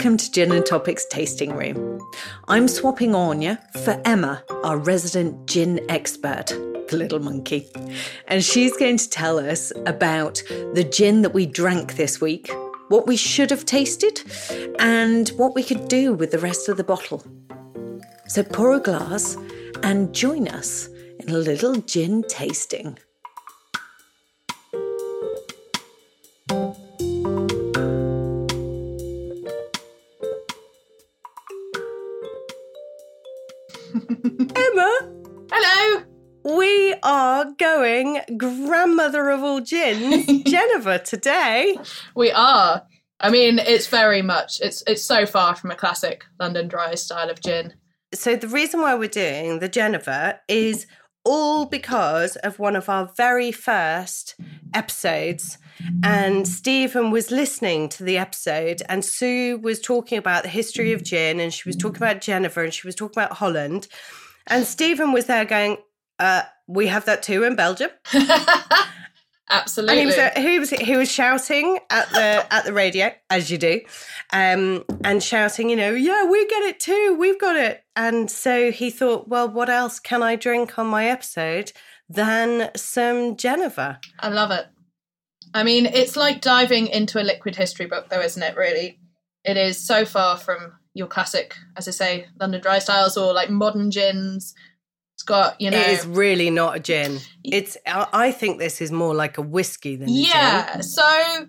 Welcome 0.00 0.16
to 0.16 0.32
Gin 0.32 0.50
and 0.52 0.64
Topics 0.64 1.04
Tasting 1.10 1.54
Room. 1.54 2.00
I'm 2.48 2.68
swapping 2.68 3.14
Anya 3.14 3.62
for 3.84 4.00
Emma, 4.06 4.42
our 4.64 4.78
resident 4.78 5.46
gin 5.46 5.78
expert, 5.90 6.46
the 6.88 6.96
little 6.96 7.18
monkey. 7.18 7.70
And 8.26 8.42
she's 8.42 8.74
going 8.78 8.96
to 8.96 9.10
tell 9.10 9.38
us 9.38 9.74
about 9.84 10.42
the 10.72 10.88
gin 10.90 11.20
that 11.20 11.34
we 11.34 11.44
drank 11.44 11.96
this 11.96 12.18
week, 12.18 12.50
what 12.88 13.06
we 13.06 13.14
should 13.14 13.50
have 13.50 13.66
tasted, 13.66 14.22
and 14.78 15.28
what 15.36 15.54
we 15.54 15.62
could 15.62 15.86
do 15.88 16.14
with 16.14 16.30
the 16.30 16.38
rest 16.38 16.70
of 16.70 16.78
the 16.78 16.82
bottle. 16.82 17.22
So 18.26 18.42
pour 18.42 18.72
a 18.72 18.80
glass 18.80 19.36
and 19.82 20.14
join 20.14 20.48
us 20.48 20.88
in 21.18 21.28
a 21.28 21.36
little 21.36 21.74
gin 21.74 22.22
tasting. 22.22 22.98
Emma, 33.94 35.10
Hello. 35.52 36.02
we 36.44 36.94
are 37.02 37.46
going 37.58 38.20
grandmother 38.36 39.30
of 39.30 39.42
all 39.42 39.60
gins, 39.60 40.26
Genever, 40.44 41.02
today. 41.02 41.76
We 42.14 42.30
are. 42.30 42.82
I 43.20 43.30
mean, 43.30 43.58
it's 43.58 43.86
very 43.88 44.22
much. 44.22 44.60
It's 44.60 44.82
it's 44.86 45.02
so 45.02 45.26
far 45.26 45.54
from 45.54 45.70
a 45.70 45.76
classic 45.76 46.24
London 46.38 46.68
Dry 46.68 46.94
style 46.94 47.30
of 47.30 47.40
gin. 47.40 47.74
So, 48.14 48.36
the 48.36 48.48
reason 48.48 48.80
why 48.80 48.94
we're 48.94 49.08
doing 49.08 49.58
the 49.58 49.68
Genever 49.68 50.38
is 50.48 50.86
all 51.24 51.66
because 51.66 52.36
of 52.36 52.58
one 52.58 52.76
of 52.76 52.88
our 52.88 53.10
very 53.16 53.52
first 53.52 54.34
episodes. 54.74 55.58
And 56.02 56.46
Stephen 56.46 57.10
was 57.10 57.30
listening 57.30 57.88
to 57.90 58.04
the 58.04 58.18
episode, 58.18 58.82
and 58.88 59.04
Sue 59.04 59.58
was 59.58 59.80
talking 59.80 60.18
about 60.18 60.42
the 60.42 60.48
history 60.48 60.92
of 60.92 61.02
gin, 61.02 61.40
and 61.40 61.52
she 61.52 61.68
was 61.68 61.76
talking 61.76 61.96
about 61.96 62.20
Genever, 62.20 62.62
and 62.62 62.74
she 62.74 62.86
was 62.86 62.94
talking 62.94 63.22
about 63.22 63.38
Holland. 63.38 63.88
And 64.46 64.66
Stephen 64.66 65.12
was 65.12 65.26
there 65.26 65.44
going, 65.44 65.78
uh, 66.18 66.42
We 66.66 66.88
have 66.88 67.06
that 67.06 67.22
too 67.22 67.44
in 67.44 67.56
Belgium. 67.56 67.90
Absolutely. 69.50 70.00
And 70.00 70.38
he 70.38 70.58
was, 70.60 70.70
was 70.70 70.80
he 70.80 70.96
was 70.96 71.10
shouting 71.10 71.78
at 71.90 72.08
the 72.10 72.46
at 72.52 72.64
the 72.64 72.72
radio 72.72 73.12
as 73.28 73.50
you 73.50 73.58
do, 73.58 73.80
um, 74.32 74.84
and 75.04 75.22
shouting, 75.22 75.68
you 75.68 75.76
know, 75.76 75.90
yeah, 75.90 76.24
we 76.24 76.46
get 76.46 76.62
it 76.62 76.78
too, 76.78 77.16
we've 77.18 77.40
got 77.40 77.56
it. 77.56 77.84
And 77.96 78.30
so 78.30 78.70
he 78.70 78.90
thought, 78.90 79.28
well, 79.28 79.48
what 79.48 79.68
else 79.68 79.98
can 79.98 80.22
I 80.22 80.36
drink 80.36 80.78
on 80.78 80.86
my 80.86 81.06
episode 81.06 81.72
than 82.08 82.70
some 82.76 83.36
Genever? 83.36 83.98
I 84.20 84.28
love 84.28 84.52
it. 84.52 84.66
I 85.52 85.64
mean, 85.64 85.86
it's 85.86 86.16
like 86.16 86.40
diving 86.40 86.86
into 86.86 87.20
a 87.20 87.24
liquid 87.24 87.56
history 87.56 87.86
book, 87.86 88.08
though, 88.08 88.20
isn't 88.20 88.42
it? 88.42 88.56
Really, 88.56 89.00
it 89.44 89.56
is 89.56 89.84
so 89.84 90.04
far 90.04 90.36
from 90.36 90.74
your 90.94 91.08
classic, 91.08 91.56
as 91.76 91.88
I 91.88 91.90
say, 91.90 92.26
London 92.38 92.60
Dry 92.60 92.78
styles 92.78 93.16
or 93.16 93.32
like 93.32 93.50
modern 93.50 93.90
gins. 93.90 94.54
It's 95.20 95.26
got 95.26 95.60
you 95.60 95.70
know. 95.70 95.78
It 95.78 95.88
is 95.90 96.06
really 96.06 96.48
not 96.48 96.76
a 96.76 96.80
gin. 96.80 97.18
It's 97.44 97.76
I 97.86 98.32
think 98.32 98.58
this 98.58 98.80
is 98.80 98.90
more 98.90 99.14
like 99.14 99.36
a 99.36 99.42
whiskey 99.42 99.94
than 99.96 100.08
a 100.08 100.12
Yeah. 100.12 100.72
gin. 100.72 100.82
So, 100.82 101.46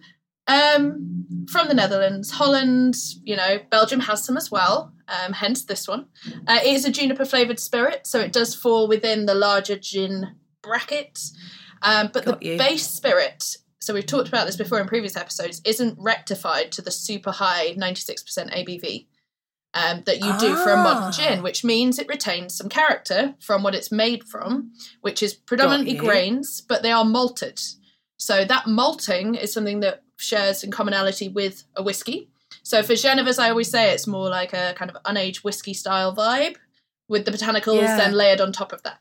um, 0.48 1.26
from 1.50 1.70
the 1.70 1.74
Netherlands, 1.74 2.32
Holland, 2.32 2.96
you 3.24 3.38
know, 3.38 3.60
Belgium 3.70 4.02
has 4.02 4.26
some 4.26 4.36
as 4.36 4.52
well. 4.52 4.92
Um, 5.08 5.32
hence 5.32 5.64
this 5.64 5.88
one. 5.88 6.08
Uh, 6.48 6.60
it 6.62 6.74
is 6.74 6.84
a 6.84 6.92
juniper 6.92 7.24
flavored 7.24 7.62
spirit, 7.62 8.06
so 8.06 8.20
it 8.20 8.34
does 8.34 8.54
fall 8.54 8.90
within 8.90 9.26
the 9.26 9.36
larger 9.36 9.78
gin 9.78 10.36
bracket. 10.62 11.18
Um, 11.82 12.10
but 12.12 12.26
Got 12.26 12.42
the 12.42 12.48
you. 12.48 12.58
base 12.58 12.86
spirit, 12.86 13.56
so 13.80 13.94
we've 13.94 14.06
talked 14.06 14.28
about 14.28 14.48
this 14.48 14.58
before 14.58 14.82
in 14.82 14.88
previous 14.88 15.16
episodes, 15.16 15.62
isn't 15.64 15.96
rectified 15.98 16.74
to 16.74 16.82
the 16.82 16.92
super 16.92 17.32
high 17.32 17.74
96% 17.78 18.52
ABV. 18.54 19.08
Um, 19.74 20.04
that 20.06 20.20
you 20.20 20.38
do 20.38 20.54
for 20.58 20.70
a 20.72 20.76
modern 20.84 21.04
Ah. 21.04 21.12
gin, 21.12 21.42
which 21.42 21.64
means 21.64 21.98
it 21.98 22.10
retains 22.10 22.54
some 22.58 22.68
character 22.68 23.36
from 23.40 23.64
what 23.64 23.74
it's 23.74 23.90
made 23.90 24.26
from, 24.26 24.74
which 25.00 25.24
is 25.24 25.34
predominantly 25.34 25.94
grains, 25.96 26.60
but 26.60 26.84
they 26.84 26.92
are 26.92 27.06
malted. 27.06 27.58
So 28.18 28.44
that 28.44 28.68
malting 28.68 29.36
is 29.36 29.54
something 29.54 29.80
that 29.80 30.04
shares 30.18 30.62
in 30.66 30.72
commonality 30.72 31.30
with 31.30 31.64
a 31.78 31.84
whiskey. 31.84 32.30
So 32.64 32.84
for 32.84 32.96
Genevers, 32.96 33.40
I 33.40 33.50
always 33.50 33.72
say 33.72 33.92
it's 33.94 34.08
more 34.08 34.28
like 34.28 34.52
a 34.52 34.74
kind 34.76 34.92
of 34.92 34.98
unaged 35.04 35.46
whiskey 35.46 35.74
style 35.74 36.14
vibe 36.14 36.58
with 37.08 37.24
the 37.24 37.32
botanicals 37.32 37.82
Yeah. 37.82 37.96
then 37.96 38.12
layered 38.14 38.42
on 38.42 38.52
top 38.52 38.74
of 38.74 38.84
that. 38.84 39.00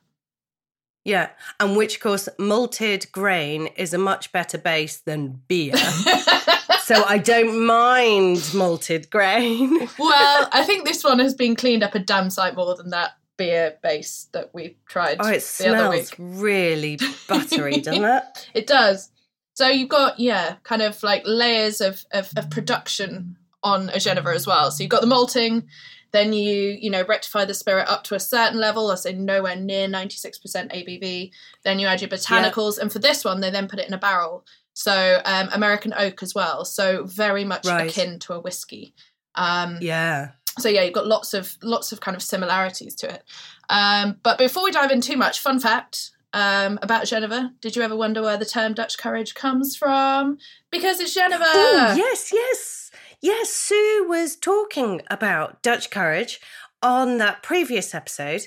Yeah, 1.05 1.31
and 1.59 1.77
which 1.77 1.97
of 1.97 2.01
course 2.03 2.29
malted 2.39 3.11
grain 3.11 3.67
is 3.77 3.93
a 3.93 3.99
much 3.99 4.31
better 4.31 4.57
base 4.59 4.99
than 4.99 5.43
beer. 5.49 5.75
so 6.95 7.05
I 7.05 7.19
don't 7.19 7.67
mind 7.67 8.53
malted 8.53 9.11
grain. 9.11 9.89
well, 9.99 10.49
I 10.53 10.65
think 10.65 10.85
this 10.85 11.05
one 11.05 11.19
has 11.21 11.35
been 11.35 11.55
cleaned 11.55 11.83
up 11.83 11.95
a 11.95 11.99
damn 12.01 12.31
sight 12.31 12.57
more 12.57 12.75
than 12.75 12.91
that 12.91 13.13
beer 13.37 13.79
base 13.83 14.29
that 14.33 14.53
we 14.53 14.77
tried 14.87 15.19
Oh, 15.21 15.29
it 15.29 15.43
the 15.59 15.69
other 15.75 15.91
week. 15.91 16.07
smells 16.07 16.41
really 16.43 16.99
buttery, 17.29 17.73
doesn't 17.81 18.05
it? 18.05 18.49
It 18.55 18.67
does. 18.67 19.11
So 19.55 19.69
you've 19.69 19.89
got, 19.89 20.19
yeah, 20.19 20.57
kind 20.63 20.83
of 20.83 21.03
like 21.03 21.23
layers 21.25 21.81
of, 21.81 22.05
of, 22.13 22.31
of 22.37 22.51
production 22.51 23.37
on 23.63 23.89
a 23.91 23.95
Genever 23.95 24.35
as 24.35 24.47
well. 24.47 24.71
So 24.71 24.83
you've 24.83 24.91
got 24.91 25.01
the 25.01 25.07
malting, 25.07 25.69
then 26.13 26.33
you, 26.33 26.77
you 26.81 26.91
know, 26.91 27.05
rectify 27.05 27.45
the 27.45 27.55
spirit 27.55 27.89
up 27.89 28.05
to 28.05 28.15
a 28.15 28.21
certain 28.21 28.59
level, 28.59 28.91
I 28.91 28.97
say 28.97 29.13
nowhere 29.13 29.57
near 29.57 29.87
96% 29.87 30.41
ABV. 30.43 31.31
Then 31.63 31.79
you 31.79 31.87
add 31.87 32.01
your 32.01 32.11
botanicals. 32.11 32.79
And 32.79 32.93
for 32.93 32.99
this 32.99 33.25
one, 33.25 33.41
they 33.41 33.51
then 33.51 33.69
put 33.69 33.79
it 33.79 33.87
in 33.87 33.95
a 33.95 33.99
barrel. 33.99 34.45
So 34.75 35.21
um, 35.25 35.49
American 35.53 35.93
oak 35.97 36.23
as 36.23 36.35
well. 36.35 36.65
So 36.65 37.05
very 37.05 37.45
much 37.45 37.67
Right. 37.67 37.91
akin 37.91 38.19
to 38.21 38.35
a 38.35 38.41
whiskey. 38.41 38.95
Um, 39.35 39.79
Yeah. 39.81 40.31
so 40.59 40.69
yeah, 40.69 40.83
you've 40.83 40.95
got 40.95 41.07
lots 41.07 41.35
of 41.35 41.57
lots 41.63 41.93
of 41.93 42.01
kind 42.01 42.17
of 42.17 42.23
similarities 42.23 42.95
to 42.97 43.13
it. 43.13 43.25
Um, 43.69 44.19
but 44.23 44.39
before 44.39 44.65
we 44.65 44.71
dive 44.73 44.91
in 44.91 45.01
too 45.01 45.17
much, 45.17 45.41
fun 45.41 45.61
fact 45.61 46.11
um, 46.33 46.79
about 46.83 47.07
Geneva. 47.07 47.51
Did 47.61 47.75
you 47.75 47.83
ever 47.83 47.97
wonder 47.97 48.23
where 48.23 48.37
the 48.37 48.45
term 48.45 48.73
Dutch 48.73 48.97
courage 48.99 49.35
comes 49.35 49.75
from? 49.77 50.39
Because 50.71 51.01
it's 51.01 51.13
Geneva. 51.13 51.43
Oh, 51.45 51.95
yes, 51.97 52.31
yes. 52.33 52.91
Yes, 53.21 53.51
Sue 53.53 54.07
was 54.09 54.37
talking 54.37 55.03
about 55.11 55.61
Dutch 55.63 55.91
courage 55.91 56.41
on 56.83 57.19
that 57.19 57.43
previous 57.43 57.95
episode. 57.95 58.43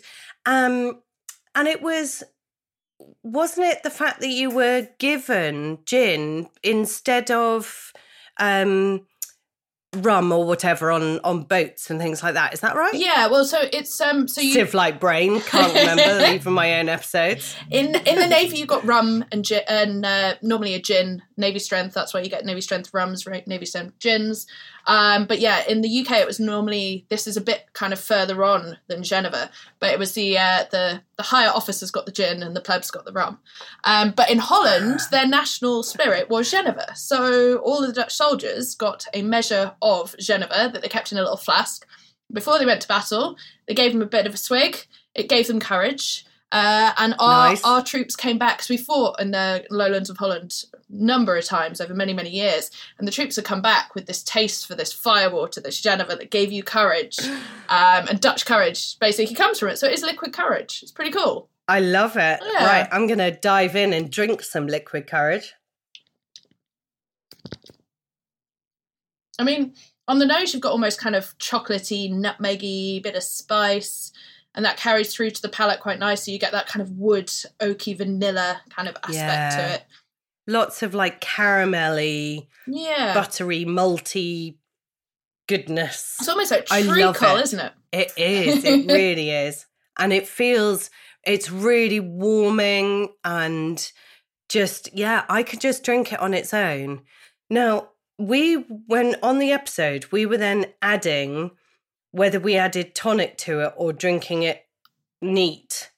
Um, 0.46 1.02
and 1.56 1.68
it 1.68 1.82
was, 1.82 2.24
wasn't 3.24 3.68
it 3.68 3.84
the 3.84 3.90
fact 3.90 4.20
that 4.22 4.30
you 4.30 4.50
were 4.50 4.88
given 5.00 5.80
gin 5.86 6.50
instead 6.64 7.32
of 7.32 7.94
um, 8.40 9.06
rum 9.98 10.32
or 10.32 10.46
whatever 10.46 10.92
on, 10.92 11.20
on 11.20 11.44
boats 11.44 11.90
and 11.90 12.00
things 12.00 12.24
like 12.24 12.34
that? 12.34 12.54
Is 12.54 12.60
that 12.62 12.76
right? 12.76 12.94
Yeah, 12.94 13.28
well, 13.28 13.46
so 13.46 13.62
it's 13.72 14.00
um, 14.02 14.28
so 14.28 14.42
you 14.42 14.54
Civ 14.54 14.74
like 14.74 15.00
brain, 15.00 15.42
can't 15.42 15.74
remember 15.74 16.26
even 16.34 16.54
my 16.54 16.80
own 16.80 16.90
episodes. 16.90 17.56
in 17.70 17.96
in 17.96 18.16
the 18.20 18.28
navy 18.28 18.58
you've 18.58 18.68
got 18.68 18.86
rum 18.86 19.26
and 19.32 19.46
gin, 19.46 19.62
and 19.68 20.06
uh, 20.06 20.36
normally 20.42 20.74
a 20.74 20.80
gin, 20.80 21.22
navy 21.38 21.60
strength. 21.60 21.94
That's 21.94 22.14
why 22.14 22.22
you 22.22 22.30
get 22.30 22.46
navy 22.46 22.62
strength 22.62 22.94
rums, 22.94 23.26
right? 23.26 23.48
Navy 23.48 23.66
strength 23.66 24.00
gins. 24.00 24.48
Um, 24.86 25.26
but 25.26 25.40
yeah, 25.40 25.64
in 25.68 25.82
the 25.82 26.02
UK 26.02 26.20
it 26.20 26.28
was 26.28 26.40
normally 26.40 27.06
this 27.10 27.26
is 27.26 27.38
a 27.38 27.42
bit 27.42 27.68
kind 27.74 27.94
of 27.94 28.00
further 28.00 28.44
on 28.44 28.78
than 28.88 29.04
Geneva, 29.04 29.50
but 29.80 29.92
it 29.92 30.00
was 30.00 30.14
the 30.14 30.38
uh, 30.38 30.66
the 30.72 31.02
the 31.16 31.24
higher 31.24 31.50
officers 31.50 31.92
got 31.92 32.06
the 32.06 32.12
gin 32.12 32.44
and 32.44 32.56
the 32.56 32.62
plebs 32.62 32.92
got 32.92 33.06
the 33.06 33.14
rum. 33.14 33.40
Um, 33.84 34.12
but 34.16 34.30
in 34.30 34.40
Holland, 34.40 35.00
their 35.12 35.28
national 35.28 35.84
spirit 35.84 36.30
was 36.30 36.52
Geneva, 36.52 36.96
so 36.96 37.58
all 37.60 37.82
of 37.82 37.88
the 37.88 38.02
Dutch 38.02 38.14
soldiers 38.14 38.76
got 38.76 39.06
a 39.14 39.22
measure 39.22 39.74
of 39.84 40.16
Geneva 40.18 40.72
that 40.74 40.82
they 40.82 40.88
kept 40.88 41.12
in 41.12 41.18
a 41.20 41.22
little 41.22 41.38
flask 41.38 41.86
before 42.32 42.58
they 42.58 42.66
went 42.66 42.82
to 42.82 42.88
battle. 42.88 43.38
They 43.68 43.76
gave 43.76 43.92
them 43.94 44.02
a 44.02 44.08
bit 44.08 44.26
of 44.26 44.34
a 44.34 44.38
swig. 44.38 44.88
It 45.14 45.30
gave 45.30 45.48
them 45.48 45.60
courage. 45.60 46.26
Uh, 46.52 46.92
and 46.98 47.16
our, 47.18 47.50
Nice. 47.50 47.64
our 47.64 47.84
troops 47.84 48.16
came 48.16 48.38
back 48.38 48.58
because 48.58 48.70
we 48.70 48.78
fought 48.78 49.20
in 49.20 49.32
the 49.32 49.66
lowlands 49.72 50.08
of 50.12 50.18
Holland 50.18 50.64
a 50.74 50.78
number 50.90 51.36
of 51.36 51.44
times 51.46 51.82
over 51.82 51.96
many, 51.96 52.14
many 52.14 52.30
years. 52.30 52.70
And 53.00 53.08
the 53.08 53.12
troops 53.12 53.38
had 53.38 53.46
come 53.46 53.62
back 53.62 53.96
with 53.96 54.06
this 54.06 54.22
taste 54.22 54.68
for 54.68 54.76
this 54.76 54.94
firewater, 54.94 55.62
this 55.62 55.82
Geneva 55.82 56.16
that 56.16 56.30
gave 56.32 56.52
you 56.52 56.64
courage. 56.64 57.18
Um, 57.70 58.08
and 58.08 58.20
Dutch 58.20 58.46
courage 58.46 59.00
basically 59.00 59.34
comes 59.34 59.58
from 59.58 59.70
it. 59.70 59.80
So 59.80 59.88
it 59.88 59.94
is 59.94 60.04
liquid 60.04 60.32
courage. 60.32 60.82
It's 60.84 60.92
pretty 60.92 61.10
cool. 61.10 61.50
I 61.68 61.80
love 61.80 62.18
it. 62.18 62.40
Yeah. 62.44 62.66
Right, 62.66 62.88
I'm 62.92 63.08
going 63.08 63.18
to 63.20 63.32
dive 63.32 63.76
in 63.76 63.94
and 63.94 64.12
drink 64.12 64.44
some 64.44 64.68
liquid 64.68 65.08
courage. 65.08 65.54
I 69.40 69.44
mean, 69.44 69.74
on 70.08 70.20
the 70.20 70.26
nose, 70.26 70.54
you've 70.54 70.62
got 70.62 70.72
almost 70.72 71.00
kind 71.00 71.16
of 71.16 71.38
chocolatey, 71.38 72.12
nutmeggy, 72.12 73.02
bit 73.02 73.16
of 73.16 73.24
spice. 73.24 74.12
And 74.56 74.64
that 74.66 74.78
carries 74.78 75.14
through 75.14 75.32
to 75.32 75.42
the 75.42 75.50
palate 75.50 75.80
quite 75.80 75.98
nicely. 75.98 76.34
You 76.34 76.40
get 76.40 76.52
that 76.52 76.68
kind 76.68 76.82
of 76.84 76.92
wood, 76.92 77.28
oaky, 77.60 77.98
vanilla 77.98 78.62
kind 78.70 78.88
of 78.88 78.96
aspect 78.98 79.16
Yeah. 79.16 79.50
to 79.58 79.74
it. 79.76 79.84
Lots 80.46 80.84
of 80.84 80.94
like 80.94 81.22
caramelly, 81.22 82.48
Yeah. 82.68 83.14
buttery, 83.16 83.66
malty 83.66 84.58
goodness. 85.48 86.18
it's 86.20 86.30
almost 86.30 86.52
like 86.52 86.68
I 86.72 86.82
love 86.82 87.18
treacle, 87.18 87.38
it. 87.38 87.44
isn't 87.44 87.60
it? 87.60 87.74
It 87.92 88.12
is. 88.18 88.64
It 88.64 88.86
really 88.92 89.30
is. 89.32 89.66
And 89.98 90.14
it 90.14 90.28
feels, 90.28 90.90
it's 91.26 91.50
really 91.50 92.00
warming 92.00 93.10
and 93.24 93.92
just, 94.50 94.90
yeah, 94.94 95.26
I 95.30 95.44
could 95.44 95.62
just 95.62 95.84
drink 95.84 96.14
it 96.14 96.20
on 96.20 96.34
its 96.34 96.54
own. 96.54 97.02
Now, 97.50 97.90
we 98.18 98.56
when 98.56 99.16
on 99.22 99.40
the 99.40 99.52
episode 99.52 100.06
we 100.12 100.26
were 100.26 100.38
then 100.38 100.66
adding 100.82 101.52
whether 102.12 102.40
we 102.40 102.56
added 102.56 102.94
tonic 102.94 103.38
to 103.38 103.62
it 103.62 103.74
or 103.76 103.92
drinking 103.92 104.44
it 104.44 104.66
neat. 105.22 105.92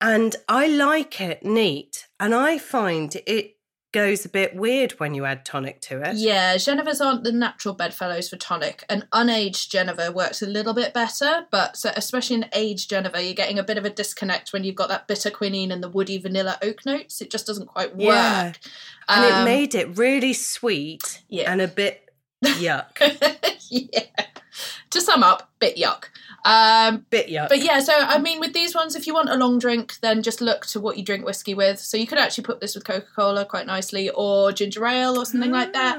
And 0.00 0.34
I 0.48 0.66
like 0.66 1.20
it 1.20 1.44
neat, 1.44 2.08
and 2.18 2.34
I 2.34 2.58
find 2.58 3.14
it 3.26 3.56
goes 3.92 4.24
a 4.24 4.28
bit 4.28 4.56
weird 4.56 4.92
when 4.92 5.14
you 5.14 5.24
add 5.24 5.44
tonic 5.44 5.80
to 5.82 6.00
it. 6.02 6.16
Yeah, 6.16 6.56
Genevers 6.56 7.00
aren't 7.00 7.24
the 7.24 7.32
natural 7.32 7.74
bedfellows 7.74 8.28
for 8.28 8.36
tonic. 8.36 8.84
An 8.88 9.06
unaged 9.12 9.68
Genever 9.70 10.12
works 10.12 10.42
a 10.42 10.46
little 10.46 10.72
bit 10.74 10.92
better, 10.94 11.46
but 11.50 11.76
so 11.76 11.92
especially 11.94 12.36
an 12.36 12.46
aged 12.54 12.90
Genever, 12.90 13.22
you're 13.22 13.34
getting 13.34 13.58
a 13.58 13.62
bit 13.62 13.78
of 13.78 13.84
a 13.84 13.90
disconnect 13.90 14.52
when 14.52 14.64
you've 14.64 14.74
got 14.76 14.88
that 14.88 15.06
bitter 15.06 15.30
quinine 15.30 15.70
and 15.70 15.82
the 15.82 15.88
woody 15.90 16.18
vanilla 16.18 16.58
oak 16.62 16.84
notes. 16.86 17.20
It 17.20 17.30
just 17.30 17.46
doesn't 17.46 17.66
quite 17.68 17.94
work. 17.94 18.00
Yeah. 18.06 18.52
And 19.08 19.24
it 19.24 19.32
Um, 19.32 19.44
made 19.44 19.74
it 19.74 19.96
really 19.98 20.32
sweet 20.32 21.22
Yeah. 21.28 21.52
and 21.52 21.60
a 21.60 21.68
bit 21.68 22.08
yuck. 22.44 22.98
yeah. 23.70 24.04
To 24.92 25.00
sum 25.00 25.22
up, 25.22 25.50
bit 25.58 25.76
yuck. 25.76 26.04
Um, 26.44 27.06
bit 27.10 27.28
yuck. 27.28 27.48
but 27.48 27.62
yeah, 27.62 27.80
so 27.80 27.92
I 27.94 28.18
mean, 28.18 28.40
with 28.40 28.52
these 28.52 28.74
ones, 28.74 28.94
if 28.96 29.06
you 29.06 29.14
want 29.14 29.30
a 29.30 29.36
long 29.36 29.58
drink, 29.58 29.94
then 30.02 30.22
just 30.22 30.40
look 30.40 30.66
to 30.66 30.80
what 30.80 30.96
you 30.98 31.04
drink 31.04 31.24
whiskey 31.24 31.54
with. 31.54 31.78
So 31.78 31.96
you 31.96 32.06
could 32.06 32.18
actually 32.18 32.44
put 32.44 32.60
this 32.60 32.74
with 32.74 32.84
Coca 32.84 33.06
Cola 33.14 33.44
quite 33.44 33.66
nicely, 33.66 34.10
or 34.10 34.52
ginger 34.52 34.84
ale, 34.86 35.16
or 35.18 35.24
something 35.24 35.50
like 35.50 35.72
that. 35.72 35.96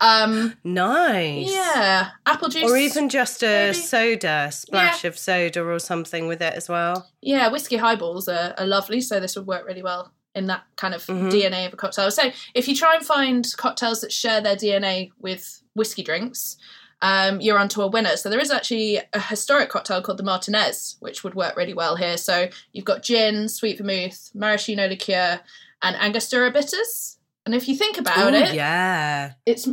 Ah, 0.00 0.24
Um, 0.24 0.54
Nice. 0.64 1.52
yeah, 1.52 2.10
apple 2.26 2.48
juice, 2.48 2.68
Or 2.70 2.76
even 2.76 3.08
just 3.08 3.42
a 3.42 3.46
maybe. 3.72 3.74
soda, 3.74 4.48
splash 4.52 5.04
of 5.04 5.16
soda 5.18 5.62
or 5.62 5.78
something 5.78 6.26
with 6.26 6.42
it 6.42 6.54
as 6.54 6.68
well. 6.68 7.08
yeah, 7.22 7.48
whiskey 7.48 7.76
highballs 7.76 8.26
are, 8.28 8.54
are 8.58 8.66
lovely. 8.66 9.00
So 9.00 9.20
this 9.20 9.36
would 9.36 9.46
work 9.46 9.64
really 9.66 9.82
well 9.82 10.12
in 10.34 10.46
that 10.48 10.64
kind 10.76 10.94
of 10.94 11.06
Mhm. 11.06 11.30
DNA 11.30 11.66
of 11.66 11.72
a 11.72 11.76
cocktail. 11.76 12.10
So 12.10 12.32
if 12.54 12.66
you 12.68 12.74
try 12.74 12.96
and 12.96 13.06
find 13.06 13.46
cocktails 13.56 14.00
that 14.00 14.12
share 14.12 14.40
their 14.40 14.56
DNA 14.56 15.10
with 15.20 15.62
whiskey 15.74 16.02
drinks, 16.02 16.56
um, 17.04 17.38
you're 17.42 17.58
onto 17.58 17.82
a 17.82 17.86
winner. 17.86 18.16
So 18.16 18.30
there 18.30 18.40
is 18.40 18.50
actually 18.50 18.98
a 19.12 19.20
historic 19.20 19.68
cocktail 19.68 20.00
called 20.00 20.16
the 20.16 20.24
Martinez, 20.24 20.96
which 21.00 21.22
would 21.22 21.34
work 21.34 21.54
really 21.54 21.74
well 21.74 21.96
here. 21.96 22.16
So 22.16 22.48
you've 22.72 22.86
got 22.86 23.02
gin, 23.02 23.50
sweet 23.50 23.76
vermouth, 23.76 24.30
maraschino 24.32 24.88
liqueur, 24.88 25.38
and 25.82 25.96
Angostura 25.96 26.50
bitters. 26.50 27.18
And 27.44 27.54
if 27.54 27.68
you 27.68 27.76
think 27.76 27.98
about 27.98 28.32
Ooh, 28.32 28.36
it, 28.36 28.54
yeah. 28.54 29.32
it 29.44 29.66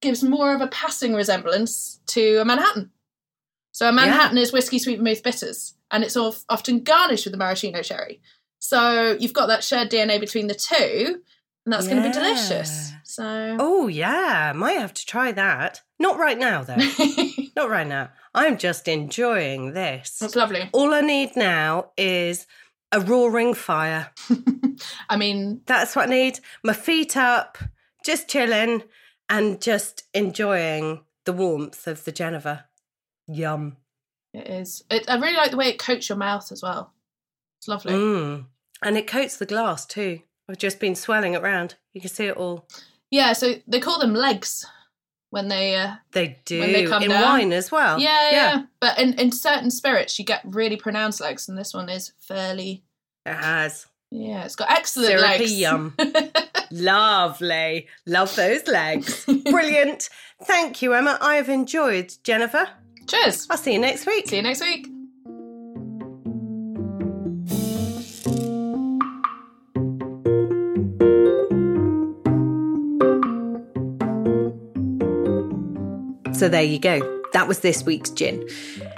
gives 0.00 0.24
more 0.24 0.54
of 0.54 0.62
a 0.62 0.66
passing 0.68 1.12
resemblance 1.12 2.00
to 2.06 2.38
a 2.38 2.44
Manhattan. 2.46 2.90
So 3.72 3.86
a 3.86 3.92
Manhattan 3.92 4.38
is 4.38 4.50
whiskey 4.50 4.78
sweet 4.78 4.96
vermouth 4.96 5.22
bitters, 5.22 5.74
and 5.90 6.02
it's 6.02 6.16
of- 6.16 6.42
often 6.48 6.84
garnished 6.84 7.26
with 7.26 7.32
the 7.32 7.38
maraschino 7.38 7.82
cherry. 7.82 8.22
So 8.60 9.14
you've 9.20 9.34
got 9.34 9.48
that 9.48 9.62
shared 9.62 9.90
DNA 9.90 10.18
between 10.18 10.46
the 10.46 10.54
two, 10.54 11.20
and 11.68 11.74
that's 11.74 11.86
going 11.86 12.02
to 12.02 12.08
be 12.08 12.14
delicious. 12.14 12.94
So 13.04 13.56
Oh, 13.60 13.88
yeah. 13.88 14.54
Might 14.56 14.78
have 14.78 14.94
to 14.94 15.04
try 15.04 15.32
that. 15.32 15.82
Not 15.98 16.18
right 16.18 16.38
now, 16.38 16.62
though. 16.64 16.76
Not 17.56 17.68
right 17.68 17.86
now. 17.86 18.08
I'm 18.34 18.56
just 18.56 18.88
enjoying 18.88 19.74
this. 19.74 20.16
that's 20.18 20.34
lovely. 20.34 20.70
All 20.72 20.94
I 20.94 21.02
need 21.02 21.36
now 21.36 21.90
is 21.98 22.46
a 22.90 23.00
roaring 23.00 23.52
fire. 23.52 24.12
I 25.10 25.18
mean, 25.18 25.60
That's 25.66 25.94
what 25.94 26.08
I 26.08 26.10
need. 26.10 26.40
My 26.64 26.72
feet 26.72 27.18
up, 27.18 27.58
just 28.02 28.28
chilling 28.28 28.84
and 29.28 29.60
just 29.60 30.04
enjoying 30.14 31.04
the 31.26 31.34
warmth 31.34 31.86
of 31.86 32.04
the 32.04 32.12
Geneva. 32.12 32.64
Yum. 33.26 33.76
it 34.32 34.48
is. 34.48 34.84
It, 34.90 35.04
I 35.06 35.16
really 35.16 35.36
like 35.36 35.50
the 35.50 35.58
way 35.58 35.68
it 35.68 35.78
coats 35.78 36.08
your 36.08 36.16
mouth 36.16 36.50
as 36.50 36.62
well. 36.62 36.94
It's 37.58 37.68
lovely. 37.68 37.92
Mm. 37.92 38.46
And 38.82 38.96
it 38.96 39.06
coats 39.06 39.36
the 39.36 39.44
glass 39.44 39.84
too. 39.84 40.20
I've 40.48 40.58
just 40.58 40.80
been 40.80 40.94
swelling 40.94 41.34
it 41.34 41.42
round. 41.42 41.74
You 41.92 42.00
can 42.00 42.10
see 42.10 42.26
it 42.26 42.36
all. 42.36 42.66
Yeah, 43.10 43.32
so 43.32 43.54
they 43.66 43.80
call 43.80 43.98
them 43.98 44.14
legs 44.14 44.64
when 45.30 45.48
they. 45.48 45.76
Uh, 45.76 45.94
They 46.12 46.38
do 46.44 46.60
When 46.60 46.72
they 46.72 46.86
come 46.86 47.02
in 47.02 47.10
down. 47.10 47.22
wine 47.22 47.52
as 47.52 47.70
well. 47.70 47.98
yeah, 47.98 48.30
yeah, 48.30 48.62
But 48.80 48.98
in, 48.98 49.14
in 49.14 49.30
certain 49.32 49.70
spirits, 49.70 50.18
you 50.18 50.24
get 50.24 50.42
really 50.44 50.76
pronounced 50.76 51.20
legs, 51.20 51.48
and 51.48 51.56
this 51.58 51.74
one 51.74 51.88
is 51.88 52.12
fairly. 52.18 52.84
It 53.26 53.34
has. 53.34 53.86
Yeah, 54.10 54.44
it's 54.44 54.56
got 54.56 54.70
excellent 54.70 55.10
Syrupy 55.10 55.38
legs. 55.40 55.52
yum. 55.60 55.94
Lovely. 56.70 57.88
Love 58.06 58.34
those 58.36 58.66
legs. 58.66 59.24
Brilliant. 59.26 60.08
Thank 60.44 60.80
you, 60.82 60.94
Emma. 60.94 61.18
I 61.20 61.34
have 61.34 61.48
enjoyed 61.50 62.08
Genever. 62.24 62.68
Cheers. 63.06 63.46
I'll 63.50 63.56
see 63.58 63.74
you 63.74 63.78
next 63.78 64.06
week. 64.06 64.28
See 64.28 64.36
you 64.36 64.42
next 64.42 64.60
week. 64.62 64.86
So 76.38 76.48
there 76.48 76.62
you 76.62 76.78
go. 76.78 77.00
That 77.32 77.48
was 77.48 77.58
this 77.60 77.82
week's 77.82 78.10
gin. 78.10 78.48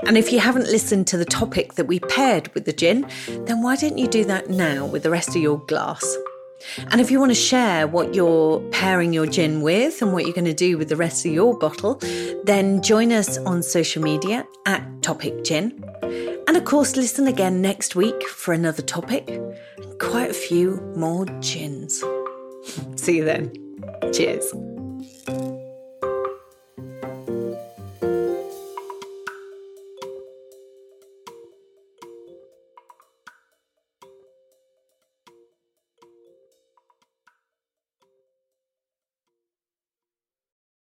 And 0.07 0.19
if 0.19 0.31
you 0.31 0.41
haven't 0.41 0.67
listened 0.67 1.07
to 1.07 1.17
the 1.17 1.25
topic 1.25 1.73
that 1.77 1.87
we 1.87 1.99
paired 1.99 2.53
with 2.53 2.67
the 2.67 2.73
gin, 2.75 3.09
then 3.47 3.63
why 3.63 3.77
don't 3.77 3.97
you 3.97 4.07
do 4.07 4.27
that 4.27 4.51
now 4.51 4.85
with 4.85 5.05
the 5.05 5.11
rest 5.11 5.31
of 5.31 5.37
your 5.37 5.59
glass? 5.61 6.05
And 6.91 7.01
if 7.01 7.11
you 7.11 7.19
want 7.19 7.31
to 7.31 7.35
share 7.35 7.87
what 7.87 8.15
you're 8.15 8.61
pairing 8.73 9.15
your 9.15 9.25
gin 9.25 9.63
with 9.63 10.03
and 10.03 10.13
what 10.13 10.27
you're 10.27 10.35
going 10.35 10.45
to 10.45 10.53
do 10.53 10.77
with 10.77 10.91
the 10.91 10.97
rest 10.97 11.25
of 11.25 11.33
your 11.33 11.59
bottle, 11.59 11.99
then 12.45 12.83
join 12.83 13.11
us 13.11 13.39
on 13.39 13.63
social 13.63 14.03
media 14.03 14.47
at 14.67 14.85
Topic 15.01 15.43
Gin. 15.43 15.83
And 16.47 16.59
of 16.59 16.67
course, 16.67 16.95
listen 16.95 17.27
again 17.27 17.63
next 17.63 17.97
week 17.97 18.23
for 18.29 18.53
another 18.53 18.83
topic 18.83 19.31
and 19.31 19.99
quite 19.99 20.29
a 20.29 20.35
few 20.35 20.77
more 20.95 21.25
gins. 21.41 22.05
See 22.97 23.17
you 23.17 23.25
then. 23.25 23.51
Cheers. 24.13 24.53